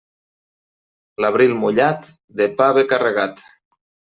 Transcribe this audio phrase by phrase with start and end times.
[1.25, 2.09] L'abril mullat,
[2.41, 3.45] de pa ve carregat.